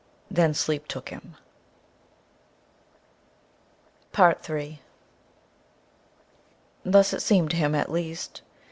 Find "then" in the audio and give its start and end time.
0.31-0.55